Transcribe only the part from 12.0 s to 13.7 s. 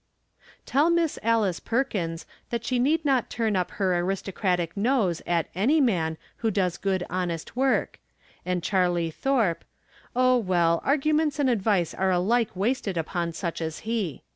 alike wasted upon such